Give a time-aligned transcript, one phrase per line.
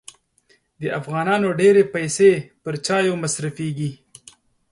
[0.81, 2.31] د افغانانو ډېري پیسې
[2.63, 3.91] پر چایو مصرفېږي.